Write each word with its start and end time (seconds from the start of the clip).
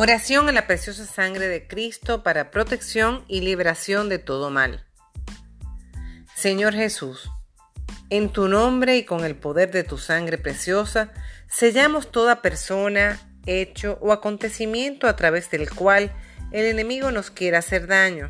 Oración 0.00 0.48
a 0.48 0.52
la 0.52 0.68
preciosa 0.68 1.04
sangre 1.06 1.48
de 1.48 1.66
Cristo 1.66 2.22
para 2.22 2.52
protección 2.52 3.24
y 3.26 3.40
liberación 3.40 4.08
de 4.08 4.20
todo 4.20 4.48
mal. 4.48 4.86
Señor 6.36 6.72
Jesús, 6.72 7.28
en 8.08 8.28
tu 8.28 8.46
nombre 8.46 8.96
y 8.96 9.04
con 9.04 9.24
el 9.24 9.34
poder 9.34 9.72
de 9.72 9.82
tu 9.82 9.98
sangre 9.98 10.38
preciosa, 10.38 11.12
sellamos 11.48 12.12
toda 12.12 12.42
persona, 12.42 13.18
hecho 13.44 13.98
o 14.00 14.12
acontecimiento 14.12 15.08
a 15.08 15.16
través 15.16 15.50
del 15.50 15.68
cual 15.68 16.12
el 16.52 16.66
enemigo 16.66 17.10
nos 17.10 17.32
quiera 17.32 17.58
hacer 17.58 17.88
daño. 17.88 18.28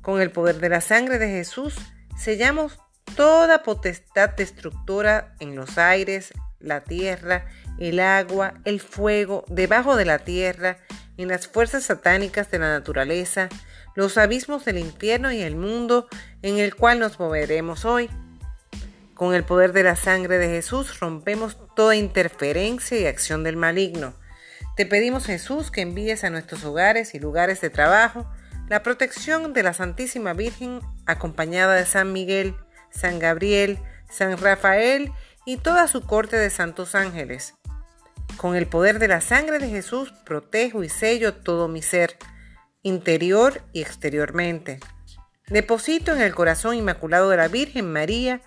Con 0.00 0.20
el 0.20 0.32
poder 0.32 0.58
de 0.58 0.68
la 0.68 0.80
sangre 0.80 1.18
de 1.18 1.28
Jesús, 1.28 1.76
sellamos 2.18 2.80
toda 3.14 3.62
potestad 3.62 4.30
destructora 4.30 5.36
en 5.38 5.54
los 5.54 5.78
aires, 5.78 6.32
la 6.62 6.82
tierra, 6.82 7.46
el 7.78 8.00
agua, 8.00 8.54
el 8.64 8.80
fuego, 8.80 9.44
debajo 9.48 9.96
de 9.96 10.04
la 10.04 10.18
tierra, 10.18 10.78
en 11.16 11.28
las 11.28 11.46
fuerzas 11.46 11.84
satánicas 11.84 12.50
de 12.50 12.58
la 12.58 12.70
naturaleza, 12.70 13.48
los 13.94 14.16
abismos 14.16 14.64
del 14.64 14.78
infierno 14.78 15.32
y 15.32 15.42
el 15.42 15.56
mundo 15.56 16.08
en 16.42 16.58
el 16.58 16.74
cual 16.74 16.98
nos 16.98 17.18
moveremos 17.18 17.84
hoy. 17.84 18.08
Con 19.14 19.34
el 19.34 19.44
poder 19.44 19.72
de 19.72 19.82
la 19.82 19.96
sangre 19.96 20.38
de 20.38 20.48
Jesús 20.48 20.98
rompemos 20.98 21.58
toda 21.76 21.94
interferencia 21.94 22.98
y 22.98 23.06
acción 23.06 23.44
del 23.44 23.56
maligno. 23.56 24.14
Te 24.76 24.86
pedimos 24.86 25.26
Jesús 25.26 25.70
que 25.70 25.82
envíes 25.82 26.24
a 26.24 26.30
nuestros 26.30 26.64
hogares 26.64 27.14
y 27.14 27.20
lugares 27.20 27.60
de 27.60 27.70
trabajo 27.70 28.26
la 28.68 28.82
protección 28.82 29.52
de 29.52 29.62
la 29.62 29.74
Santísima 29.74 30.32
Virgen 30.32 30.80
acompañada 31.04 31.74
de 31.74 31.84
San 31.84 32.12
Miguel, 32.12 32.54
San 32.90 33.18
Gabriel, 33.18 33.78
San 34.10 34.38
Rafael 34.38 35.12
y 35.44 35.56
toda 35.56 35.88
su 35.88 36.02
corte 36.02 36.36
de 36.36 36.50
santos 36.50 36.94
ángeles. 36.94 37.54
Con 38.36 38.56
el 38.56 38.66
poder 38.66 38.98
de 38.98 39.08
la 39.08 39.20
sangre 39.20 39.58
de 39.58 39.68
Jesús 39.68 40.12
protejo 40.24 40.84
y 40.84 40.88
sello 40.88 41.34
todo 41.34 41.68
mi 41.68 41.82
ser, 41.82 42.16
interior 42.82 43.62
y 43.72 43.82
exteriormente. 43.82 44.80
Deposito 45.48 46.12
en 46.12 46.20
el 46.20 46.34
corazón 46.34 46.74
inmaculado 46.74 47.28
de 47.28 47.36
la 47.36 47.48
Virgen 47.48 47.92
María 47.92 48.40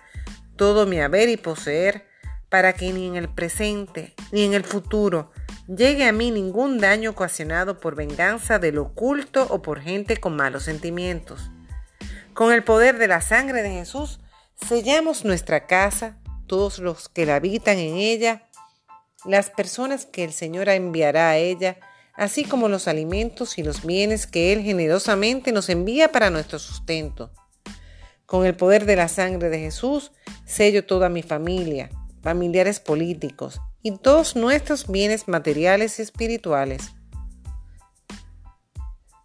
todo 0.56 0.86
mi 0.86 1.00
haber 1.00 1.28
y 1.28 1.36
poseer, 1.36 2.06
para 2.48 2.72
que 2.72 2.92
ni 2.92 3.06
en 3.06 3.16
el 3.16 3.28
presente 3.28 4.14
ni 4.32 4.44
en 4.44 4.54
el 4.54 4.64
futuro 4.64 5.32
llegue 5.68 6.06
a 6.06 6.12
mí 6.12 6.30
ningún 6.30 6.78
daño 6.78 7.10
ocasionado 7.10 7.80
por 7.80 7.96
venganza 7.96 8.58
del 8.58 8.78
oculto 8.78 9.46
o 9.50 9.62
por 9.62 9.80
gente 9.80 10.16
con 10.16 10.36
malos 10.36 10.62
sentimientos. 10.62 11.50
Con 12.34 12.52
el 12.52 12.62
poder 12.62 12.98
de 12.98 13.08
la 13.08 13.20
sangre 13.20 13.62
de 13.62 13.70
Jesús, 13.70 14.20
sellamos 14.54 15.24
nuestra 15.24 15.66
casa, 15.66 16.18
todos 16.46 16.78
los 16.78 17.08
que 17.08 17.26
la 17.26 17.36
habitan 17.36 17.78
en 17.78 17.96
ella, 17.96 18.48
las 19.24 19.50
personas 19.50 20.06
que 20.06 20.24
el 20.24 20.32
Señor 20.32 20.68
enviará 20.68 21.30
a 21.30 21.36
ella, 21.36 21.78
así 22.14 22.44
como 22.44 22.68
los 22.68 22.88
alimentos 22.88 23.58
y 23.58 23.62
los 23.62 23.84
bienes 23.84 24.26
que 24.26 24.52
Él 24.52 24.62
generosamente 24.62 25.52
nos 25.52 25.68
envía 25.68 26.12
para 26.12 26.30
nuestro 26.30 26.58
sustento. 26.58 27.30
Con 28.24 28.44
el 28.46 28.56
poder 28.56 28.86
de 28.86 28.96
la 28.96 29.08
sangre 29.08 29.50
de 29.50 29.58
Jesús, 29.58 30.12
sello 30.44 30.84
toda 30.84 31.08
mi 31.08 31.22
familia, 31.22 31.90
familiares 32.22 32.80
políticos 32.80 33.60
y 33.82 33.96
todos 33.98 34.34
nuestros 34.34 34.88
bienes 34.88 35.28
materiales 35.28 35.98
y 35.98 36.02
espirituales. 36.02 36.92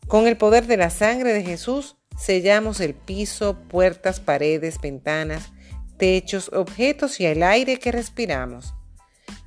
Con 0.07 0.27
el 0.27 0.37
poder 0.37 0.67
de 0.67 0.77
la 0.77 0.89
sangre 0.89 1.33
de 1.33 1.41
Jesús, 1.41 1.95
sellamos 2.17 2.79
el 2.79 2.93
piso, 2.93 3.57
puertas, 3.69 4.19
paredes, 4.19 4.79
ventanas, 4.79 5.51
techos, 6.01 6.49
objetos 6.51 7.19
y 7.19 7.27
el 7.27 7.43
aire 7.43 7.77
que 7.77 7.91
respiramos. 7.91 8.73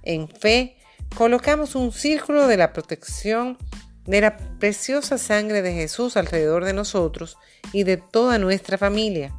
En 0.05 0.29
fe, 0.29 0.77
colocamos 1.17 1.75
un 1.75 1.91
círculo 1.91 2.47
de 2.47 2.57
la 2.57 2.73
protección 2.73 3.59
de 4.07 4.21
la 4.21 4.37
preciosa 4.61 5.19
sangre 5.19 5.63
de 5.63 5.73
Jesús 5.73 6.17
alrededor 6.17 6.65
de 6.65 6.73
nosotros 6.73 7.39
y 7.73 7.83
de 7.83 7.97
toda 7.97 8.39
nuestra 8.39 8.79
familia. 8.79 9.35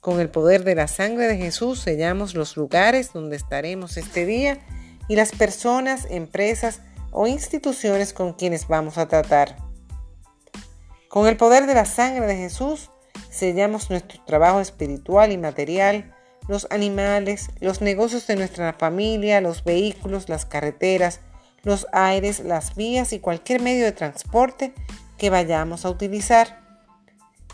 Con 0.00 0.18
el 0.18 0.30
poder 0.30 0.64
de 0.64 0.74
la 0.74 0.88
sangre 0.88 1.26
de 1.26 1.36
Jesús 1.36 1.80
sellamos 1.80 2.34
los 2.34 2.56
lugares 2.56 3.12
donde 3.12 3.36
estaremos 3.36 3.98
este 3.98 4.24
día 4.24 4.66
y 5.08 5.16
las 5.16 5.32
personas, 5.32 6.06
empresas 6.08 6.80
o 7.10 7.26
instituciones 7.26 8.14
con 8.14 8.32
quienes 8.32 8.66
vamos 8.66 8.96
a 8.96 9.08
tratar. 9.08 9.56
Con 11.10 11.28
el 11.28 11.36
poder 11.36 11.66
de 11.66 11.74
la 11.74 11.84
sangre 11.84 12.26
de 12.26 12.36
Jesús 12.36 12.90
sellamos 13.30 13.90
nuestro 13.90 14.24
trabajo 14.24 14.60
espiritual 14.60 15.32
y 15.32 15.36
material, 15.36 16.14
los 16.50 16.66
animales, 16.70 17.48
los 17.60 17.80
negocios 17.80 18.26
de 18.26 18.34
nuestra 18.34 18.72
familia, 18.72 19.40
los 19.40 19.62
vehículos, 19.62 20.28
las 20.28 20.46
carreteras, 20.46 21.20
los 21.62 21.86
aires, 21.92 22.40
las 22.40 22.74
vías 22.74 23.12
y 23.12 23.20
cualquier 23.20 23.62
medio 23.62 23.84
de 23.84 23.92
transporte 23.92 24.74
que 25.16 25.30
vayamos 25.30 25.84
a 25.84 25.90
utilizar. 25.90 26.60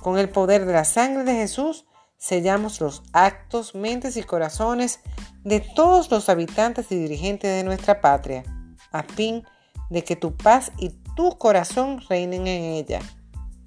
Con 0.00 0.18
el 0.18 0.30
poder 0.30 0.64
de 0.64 0.72
la 0.72 0.86
sangre 0.86 1.24
de 1.24 1.34
Jesús, 1.34 1.84
sellamos 2.16 2.80
los 2.80 3.02
actos, 3.12 3.74
mentes 3.74 4.16
y 4.16 4.22
corazones 4.22 5.00
de 5.44 5.60
todos 5.60 6.10
los 6.10 6.30
habitantes 6.30 6.90
y 6.90 6.96
dirigentes 6.96 7.54
de 7.54 7.64
nuestra 7.64 8.00
patria, 8.00 8.44
a 8.92 9.02
fin 9.02 9.44
de 9.90 10.04
que 10.04 10.16
tu 10.16 10.34
paz 10.34 10.72
y 10.78 10.88
tu 11.14 11.36
corazón 11.36 12.00
reinen 12.08 12.46
en 12.46 12.64
ella. 12.64 13.00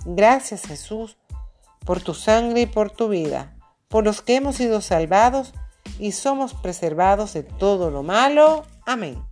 Gracias 0.06 0.63
Jesús 0.66 1.19
por 1.85 2.01
tu 2.01 2.16
sangre 2.16 2.62
y 2.62 2.66
por 2.66 2.89
tu 2.89 3.09
vida 3.09 3.58
por 3.89 4.05
los 4.05 4.22
que 4.22 4.35
hemos 4.35 4.55
sido 4.55 4.81
salvados 4.81 5.53
y 6.00 6.13
somos 6.13 6.53
preservados 6.53 7.33
de 7.33 7.44
todo 7.44 7.89
lo 7.89 8.03
malo. 8.03 8.66
Amén. 8.85 9.28